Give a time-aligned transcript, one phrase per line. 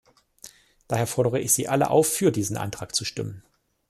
[0.87, 3.43] Daher fordere ich Sie alle auf, für diesen Antrag zu stimmen.